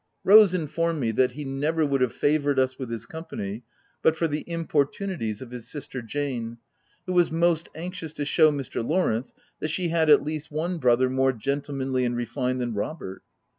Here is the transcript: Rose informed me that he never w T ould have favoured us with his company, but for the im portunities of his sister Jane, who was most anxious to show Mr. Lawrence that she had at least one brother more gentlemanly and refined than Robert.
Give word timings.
Rose 0.23 0.55
informed 0.55 0.99
me 0.99 1.11
that 1.11 1.33
he 1.33 1.45
never 1.45 1.81
w 1.81 1.87
T 1.87 1.93
ould 1.93 2.01
have 2.09 2.19
favoured 2.19 2.57
us 2.57 2.79
with 2.79 2.89
his 2.89 3.05
company, 3.05 3.61
but 4.01 4.15
for 4.15 4.27
the 4.27 4.41
im 4.47 4.65
portunities 4.65 5.43
of 5.43 5.51
his 5.51 5.67
sister 5.69 6.01
Jane, 6.01 6.57
who 7.05 7.13
was 7.13 7.31
most 7.31 7.69
anxious 7.75 8.11
to 8.13 8.25
show 8.25 8.51
Mr. 8.51 8.83
Lawrence 8.83 9.35
that 9.59 9.67
she 9.67 9.89
had 9.89 10.09
at 10.09 10.23
least 10.23 10.49
one 10.49 10.79
brother 10.79 11.07
more 11.07 11.33
gentlemanly 11.33 12.03
and 12.03 12.15
refined 12.17 12.59
than 12.59 12.73
Robert. 12.73 13.21